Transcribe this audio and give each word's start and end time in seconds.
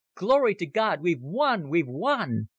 Glory 0.15 0.55
to 0.55 0.65
God, 0.65 1.03
we've 1.03 1.21
won, 1.21 1.69
we've 1.69 1.85
won!" 1.87 2.47